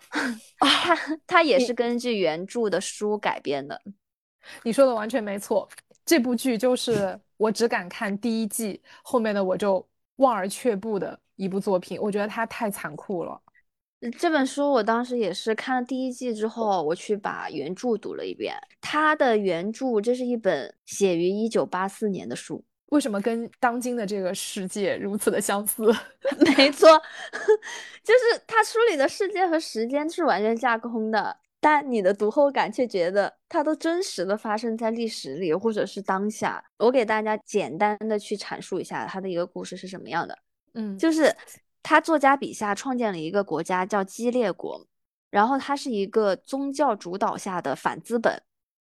[0.59, 3.81] 它它也是根据原著的书改编的。
[4.63, 5.69] 你说的完全没错，
[6.05, 7.19] 这部剧就是。
[7.37, 11.99] 我只敢看第一季，后面的我就望而却步的一部作品。
[11.99, 13.37] 我觉得它太残酷了。
[14.11, 18.55] 这本书我当时也是看了第一季之后，我去把原著读了一遍。
[18.81, 25.83] 它的原著这是一本写于一九八四年的书，为什么跟当今的这个世界如此的相似？
[26.57, 26.87] 没错，
[28.03, 31.37] 就是它书里的世界和时间是完全架空的。
[31.59, 36.63] 但你的读后感却觉得它都真实的发生在历史里，或者是当下。
[36.77, 40.37] 我给大家简单的去阐述一下它的一个故事是什么样的。
[40.75, 41.35] 嗯，就是
[41.87, 44.87] 他作家笔下创建了一个国家叫激烈国，
[45.29, 48.41] 然后它是一个宗教主导下的反资本、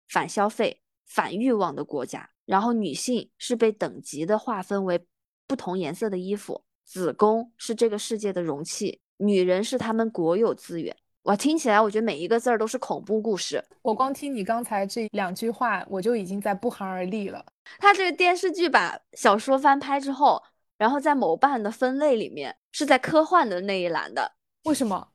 [0.09, 2.29] 反消费、反欲望的国家。
[2.45, 5.07] 然后女性是被等级的划分为
[5.47, 10.93] 不同颜色的衣服，子宫是这个世界的容器，女人是他们国有资源。
[11.21, 13.63] 我听起来，我觉得每一个字儿都是恐怖故事。
[13.81, 17.45] 我光听你刚才这两句话，我就已经在不寒而栗了。
[17.77, 20.43] 他这个电视剧把小说翻拍之后，
[20.79, 24.31] 然后在某瓣的分类里面是在科幻的那一栏的。
[24.63, 25.09] 为什么？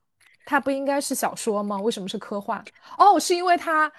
[0.46, 1.80] 它不应该是小说吗？
[1.80, 2.62] 为什么是科幻？
[2.98, 3.90] 哦，是因为它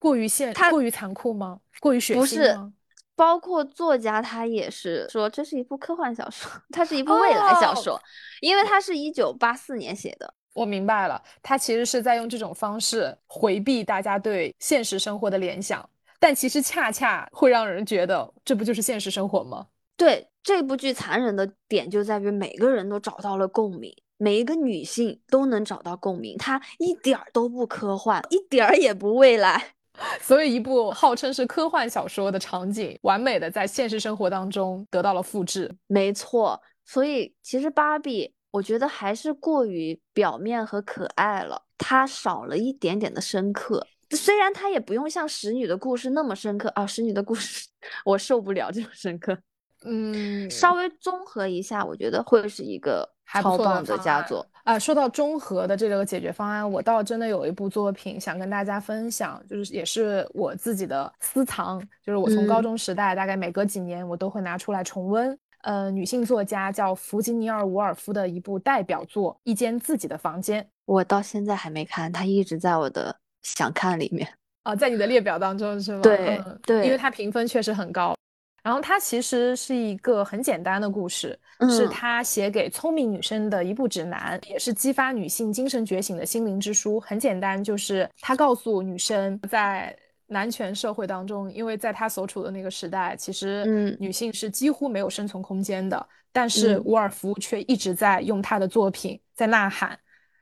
[0.00, 1.60] 过于现，它过于残酷吗？
[1.80, 2.20] 过于血腥吗？
[2.20, 2.72] 不是，
[3.14, 7.98] 包括作家他也是说这是一部科幻小说，它是一部未来小说，
[8.40, 10.34] 因为它是一九八四年写的。
[10.54, 15.88] 我明白了，他其实是在用这种方式回避大家对现实生活的联想，
[16.18, 19.66] 但其实恰恰会让人觉得这不就是现实生活吗？
[19.96, 29.74] 对这部剧残忍的点就在于每个人都找到了共鸣，每一个女性都能找到共鸣，它一点儿都不科幻，一点儿也不未来，
[30.20, 35.74] 所以一部号称是科幻小说的场景，完美的在现实生活当中得到了复制。
[35.86, 38.32] 没错，所以其实芭比。
[38.52, 43.86] 我觉得还是过于表面和可爱了，它少了一点点的深刻。
[44.12, 47.68] 虽然它也不用像使女的故事那么深刻啊，使女的故事
[48.06, 49.36] 我受不了这种深刻。
[49.86, 54.78] 嗯，稍微综合一下，我觉得会是一个超棒的佳作啊。
[54.78, 65.38] 说到综合的这个解决方案，我倒真的有一部作品想跟大家分享，就是也是我自己的私藏，就是我从高中时代大概每隔几年我都会拿出来重温。
[65.62, 74.28] 呃，女性作家叫弗吉尼尔·伍尔夫的一部代表作《一间自己的房间》，我到现在还没看，它一直在我的想看里面
[74.62, 76.02] 啊，在你的列表当中是吗？
[76.02, 78.14] 对对，因为它评分确实很高。
[78.66, 81.38] 然后它其实是一个很简单的故事，
[81.70, 86.98] 是他写给聪明女生的一部指南，也是激发女性精神觉醒的心灵之书。
[86.98, 89.96] 很简单，就是他告诉女生在。
[90.28, 96.04] 男权社会当中，因为在他所处的那个时代，其实女性是几乎没有生存空间的。
[96.32, 99.96] 但是伍尔夫却一直在用他的作品在呐喊，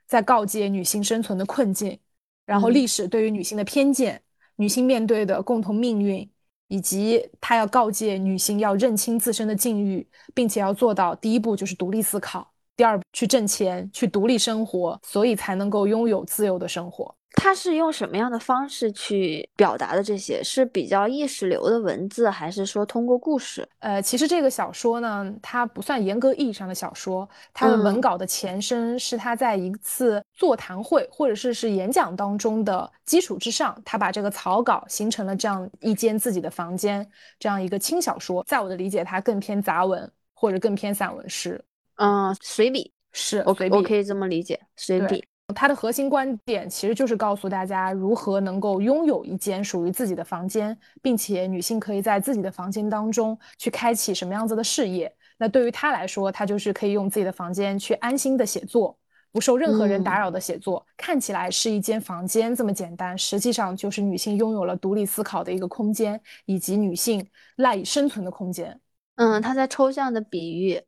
[0.06, 1.98] 在告诫女性生存的困境，
[2.46, 4.18] 然后历史对于女性的偏见，
[4.56, 6.26] 女性面对的共同命运，
[6.68, 17.14] 以及他要告诫女性要认清自身的境遇，并且要做到第一步就是独立思考，第二步去挣钱，去独立生活，所以才能够拥有自由的生活。
[17.36, 20.02] 他是用什么样的方式去表达的？
[20.02, 23.68] 这些是比较意识流的文字，还是说通过故事？
[23.80, 37.06] 呃，其实这个小说呢，它不算严格意义上的小说，它的文稿的前身是他在一次座谈会或者是是演讲当中的基础之上，他把这个草稿形成了这样一间自己的房间
[37.38, 38.44] 这样一个轻小说。
[38.46, 41.62] 在我的理解，它更偏杂文或者更偏散文诗。
[41.96, 45.24] 嗯，随笔是我我可以这么理解，随笔。
[45.54, 55.14] 它的核心观点其实就是告诉大家如何能够拥有一间属于自己的房间，并且女性可以在自己的房间当中去开启什么样子的事业。
[55.36, 58.96] 那对于她来说，她就是可以用自己的房间去安心的写作，
[59.32, 60.84] 不受任何人打扰的写作。
[60.96, 67.24] 看起来是一间房间这么简单，实际上就是女性拥有了独立思考的一个空间，以及女性
[67.56, 68.80] 赖以生存的空间。
[69.16, 70.80] 嗯，她在抽象的比喻，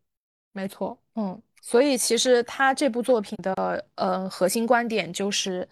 [0.52, 1.42] 没错，嗯。
[1.68, 5.68] 所以，其实他这部作品的呃核心观点就是，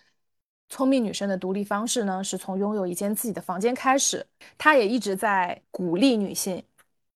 [0.69, 4.27] 聪明女生的独立方式呢，是从拥有一间自己的房间开始。
[4.59, 6.61] 他也一直在鼓励女性，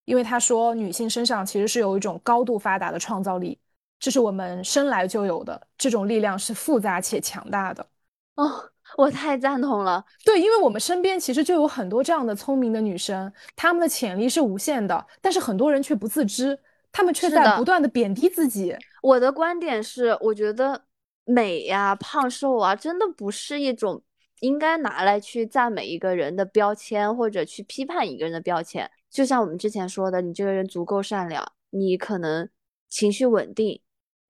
[0.05, 3.59] 因为他说女性身上其实是有一种高度发达的创造力，
[3.99, 7.85] 这是我们生来就有的，这种力量是复杂且强大的。
[8.37, 10.05] 哦， 我太赞同了。
[10.25, 16.57] 对，因为我们身边其实就有很多这样的聪明的女生，她们的潜力是无限的，但是很多人却不自知。
[16.99, 18.75] 他们却在不断的贬低自己。
[19.05, 20.83] 我的观点是，我觉得
[21.25, 24.03] 美呀、胖瘦啊，真的不是一种
[24.41, 28.91] 应该拿来去赞美一个人的标签，或者去批判一个人的标签。
[29.09, 32.49] 就像我们之前说的，你这个人足够善良，你可能
[32.89, 33.81] 情绪稳定，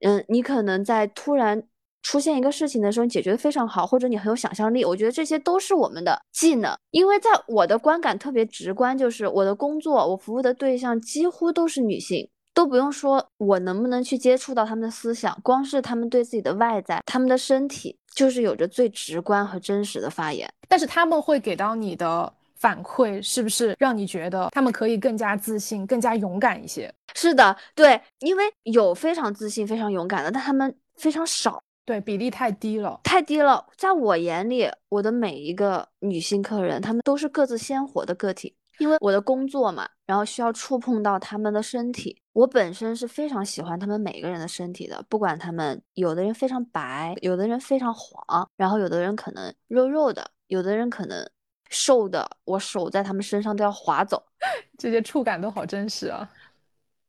[0.01, 1.63] 嗯，你可能在突然
[2.03, 4.85] 出现一个事情的时候，你解决的非常好，或者你很有想象力。
[4.85, 6.77] 我觉得这些都是我们的技能。
[6.91, 12.29] 因为在我的观感特别直观，就是我的工作，我服务的对象几乎都是女性。
[12.59, 15.39] 都不用说，我能不能去接触到他们的思想？
[15.41, 20.45] 光是他们对自己的外在、他们的身体，就是有着最直观和真实的发言。
[20.67, 26.93] 但是他们会给到你的反馈，是不是让你觉得他们可以更加自信、更加勇敢一些？
[27.15, 33.65] 是的，对，因为有非常自信、非常勇敢的，但他们非常少，对，比例太低了，太低了。
[33.77, 38.53] 在我眼里，我的每一个女性客人，她们都是各自鲜活的个体。
[38.79, 42.21] 因为我的工作嘛，然后需要触碰到他们的身体。
[42.33, 51.29] 我本身是非常喜欢他们每个人的身体的，不管他们有的人非常白，有的人非常黄，然后有的人可能肉肉的，有的人可能
[51.69, 54.23] 瘦的，我手在他们身上都要划走，
[54.77, 56.29] 这些触感都好真实啊。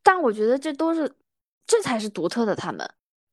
[0.03, 1.15] 但我觉得这都是，
[1.67, 2.91] 这才是独特的他们。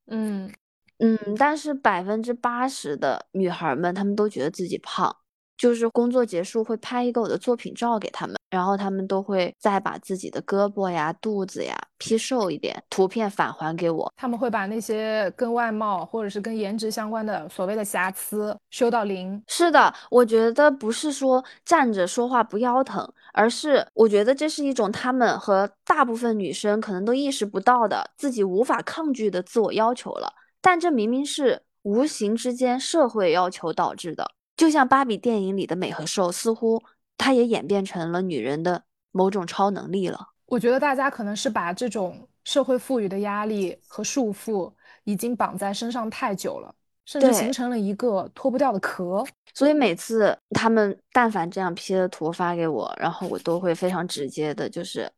[0.07, 0.53] 嗯
[0.99, 5.15] 嗯，但是百分之八十的女孩们，她们都觉得自己胖。
[5.57, 14.13] 就是工作结束会拍一个我的作品照给他们，然后他们都会再把自己的胳膊呀、肚子呀 P 瘦一点，图片返还给我。
[14.15, 19.41] 他们会把那些跟外貌或者是跟颜值相关的所谓的瑕疵修到零。
[19.47, 30.31] 是的，我觉得不是说站着说话不腰疼，而是我觉得这是一种他们和大部分女生可能都意识不到的自己无法抗拒的自我要求了。
[30.61, 34.29] 但这明明是无形之间社会要求导致的。
[34.57, 36.83] 就像芭比电影里的美和瘦，似乎
[37.17, 40.29] 它也演变成了女人的某种超能力了。
[40.47, 46.73] 我觉得大家可能是把这种社会赋予的压力和束缚已经绑在身上太久了，
[47.05, 49.23] 甚至形成了一个脱不掉的壳。
[49.53, 55.11] 所以每次他们但凡这样 P 的图发给我，然后我都会非常直接的，就是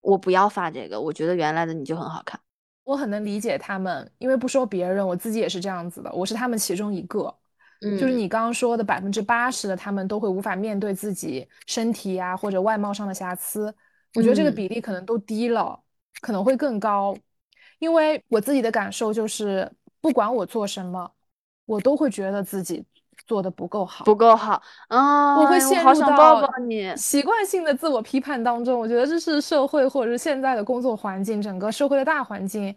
[0.00, 2.40] 我不要发这个，我觉得原来的你就很好看。
[2.84, 7.32] 我很能理解他们，因为不说别人，我自己也是这样子的，我是他们其中一个。
[7.98, 13.74] 就是你刚刚说的百分之八十的他们都会无法面对自己身体呀或者外貌上的瑕疵，
[14.14, 15.78] 我觉得这个比例可能都低了，
[16.20, 17.16] 可能会更高，
[17.78, 19.70] 因为我自己的感受就是，
[20.00, 21.10] 不管我做什么，
[21.66, 22.84] 我都会觉得自己
[23.26, 24.62] 做的不够好，不够好。
[24.88, 26.48] 啊，我会陷入到
[26.96, 28.78] 习惯性的自我批判当中。
[28.78, 32.74] 我觉得这是社会或者是现在的工作环境，整个社会的大环境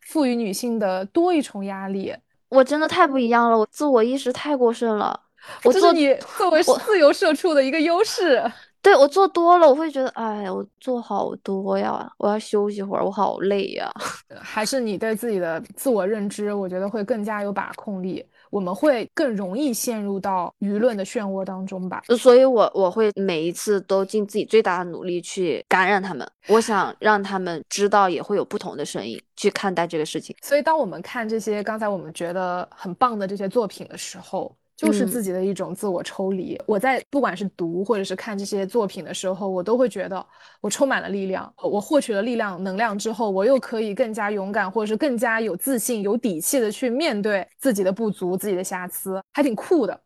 [0.00, 2.14] 赋予女性的多一重压力。
[2.48, 5.18] 我真的太不一样了，我自我意识太过剩了。
[5.62, 8.42] 我做你作为自由社畜的一个优势。
[8.82, 13.92] 对我做多了，我会觉得，哎，我做好多呀，我要休息会儿，我好累呀。
[14.40, 18.24] 还是你对自己的自我认知，我觉得会更加有把控力。
[18.56, 22.02] 我们会更容易陷入到舆论的漩涡当中吧。
[22.16, 26.26] 所以，我我会每一次都尽自己最大的努力去感染他们。
[26.48, 30.34] 我想让他们知道，也会有不同的声音去看待这个事情。
[30.40, 36.60] 所以，当我们看这些刚才我们觉得很棒的这些作品的时候，就是自己的一种自我抽离。
[36.66, 40.24] 我在不管是读或者是看这些作品的时候，我都会觉得
[40.60, 41.52] 我充满了力量。
[41.56, 49.98] 我获取了力量能量之后，我又可以更加勇敢，或者是更加有自信、有底气的去面对自己的不足、自己的瑕疵，还挺酷的。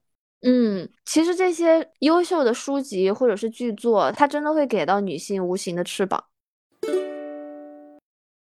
[0.42, 6.24] 嗯，其实这些优秀的书籍或者是剧作，它真的会给到女性无形的翅膀。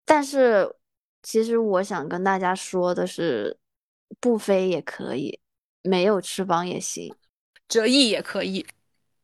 [0.05, 0.75] 但是，
[1.23, 3.57] 其实我想跟大家说的是，
[4.19, 5.39] 不飞也可以。
[5.83, 7.13] 没有翅膀也行，
[7.67, 8.65] 折翼也可以。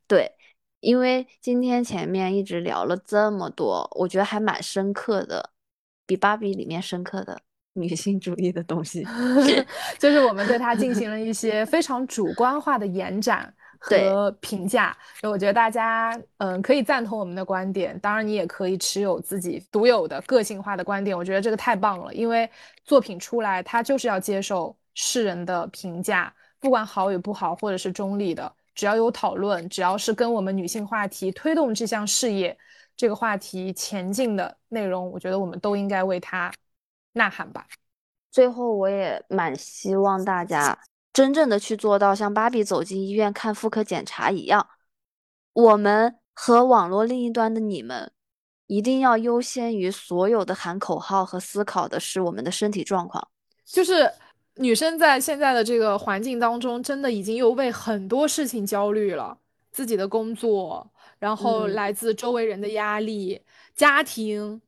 [0.08, 0.32] 对，
[0.80, 5.51] 因为今天前面一直聊了这么多，我觉得还蛮深刻的，
[6.05, 7.39] 比芭比里面深刻的
[7.74, 9.05] 女性主义的东西，
[9.99, 14.97] 就是我们对它进行了一些非常主观化的延展 和评价。
[15.20, 21.16] 所以我觉得大家嗯可以赞同我们的观点，当然你也可以持有自己独有的个性化的观点。
[21.16, 22.49] 我觉得这个太棒了，因为
[22.84, 32.58] 作品出来它就是要接受世人的评价，不管好与不好，或者是中立的，只要有讨论，只要是跟我们女性话题推动这项事业。
[32.95, 36.51] 这个话题前进的内容，我觉得我们都应该为他
[37.14, 37.68] 呐喊吧。
[38.32, 40.80] 最后，我也蛮希望大家
[41.14, 44.68] 真正的去做到像芭比走进医院看妇科检查一样，
[45.53, 48.12] 我们和网络另一端的你们，
[48.66, 53.28] 一定要优先于所有的喊口号和思考的是我们的身体状况。
[53.64, 54.12] 就是
[54.60, 59.38] 女生在现在的这个环境当中，真的已经又为很多事情焦虑了，
[59.72, 60.91] 自己的工作。
[61.20, 63.41] 然后来自周围人的压力、
[63.76, 64.62] 家庭、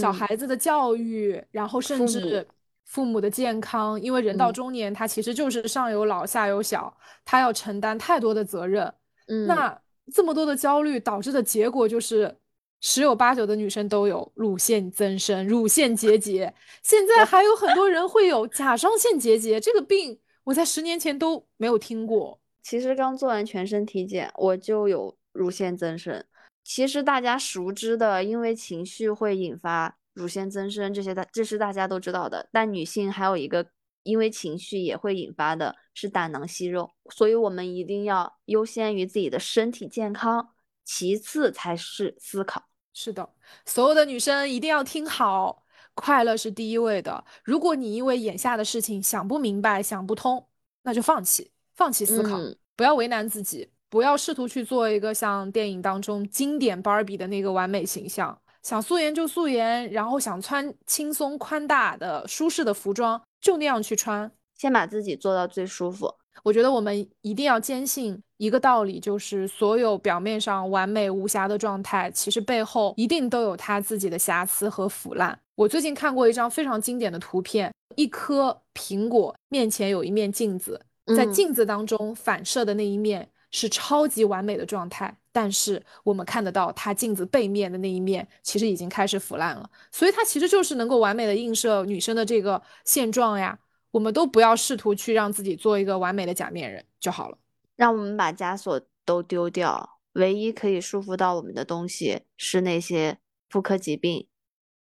[0.00, 2.46] 小孩子的教育，然后甚至
[2.84, 8.94] 父母的健康，因为人到中年，他其实就是上有老下有小，他要承担太多的责任。
[9.26, 9.76] 嗯，那
[10.12, 12.36] 这么多的焦虑导致的结果就是，
[12.80, 22.40] 十有八九的女生都有乳腺增生、乳腺结节，现在还有很多人会有甲状腺结节这个病，我在十年前都没有听过。
[22.62, 25.16] 其实刚做完全身体检，我就有。
[25.36, 26.24] 乳腺增生，
[26.64, 32.48] 其实大家熟知的，因为情绪会引发乳腺增生，这些大这是大家都知道的。
[32.50, 33.66] 但女性还有一个
[34.02, 40.54] 因为情绪也会引发的是胆囊息肉，所以我们一定要优先于自己的身体健康，
[40.86, 42.64] 其次才是思考。
[42.94, 43.28] 是的，
[43.66, 47.22] 所有的女生一定要听好，快乐是第一位的。
[47.44, 50.48] 如果你因为眼下的事情想不明白、想不通，
[50.82, 52.38] 那就放弃，放弃思考，
[52.74, 53.70] 不要为难自己。
[53.88, 66.12] 不要试图去做一个像电影当中经典芭比的那个完美形象，想素颜就素颜，然后想穿轻松宽大的舒适的服装就那样去穿，先把自己做到最舒服。
[66.42, 75.38] 我觉得我们一定要坚信一个道理，就是所有表面上完美无瑕的状态，其实背后一定都有它自己的瑕疵和腐烂。
[75.54, 80.80] 我最近看过一张非常经典的图片，一颗苹果面前有一面镜子，
[81.16, 83.28] 在镜子当中反射的那一面。
[83.52, 89.70] 是超级完美的状态，但是我们看得到它镜子背面的那一面，其实已经开始腐烂了。
[89.90, 93.58] 所以它其实就是能够完美的映射女生的这个现状呀。
[93.96, 97.38] 我们都不要试图去让自己做一个完美的假面人就好了。
[97.76, 103.16] 让我们把枷锁都丢掉，唯一可以束缚到我们的东西是那些
[103.48, 104.28] 妇科疾病、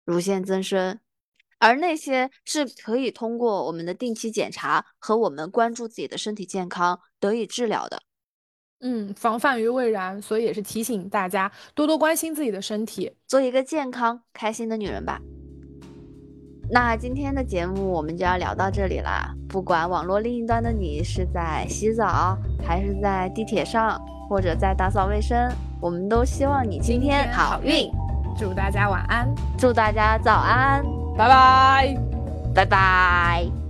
[0.03, 0.99] 乳腺增生，
[1.59, 8.01] 而那些是可以通过我们的定期检查和我们关注自己的身体健康得以治疗的。
[8.81, 15.21] 嗯，防范于未然，所以也是提醒大家多多关心自己的身体，做一个健康开心的女人吧。
[16.69, 19.33] 那今天的节目我们就要聊到这里啦。
[19.47, 25.49] 不管网络另一端的你是在洗澡，还是在地铁上，或者在打扫卫生，
[25.79, 27.89] 我们都希望你今天好运。
[28.37, 30.83] 祝大家晚安，祝大家早安，
[31.15, 31.97] 拜拜，
[32.53, 33.64] 拜拜。